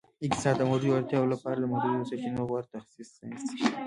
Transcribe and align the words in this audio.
اقتصاد 0.25 0.55
د 0.57 0.61
محدودو 0.69 0.95
اړتیاوو 0.97 1.31
لپاره 1.33 1.57
د 1.59 1.65
محدودو 1.71 2.07
سرچینو 2.09 2.47
غوره 2.49 2.67
تخصیص 2.75 3.09
ساینس 3.15 3.43
دی 3.49 3.59